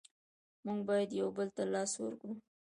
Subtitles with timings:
[0.65, 2.33] مونږ باید یو بل ته لاس ورکړو.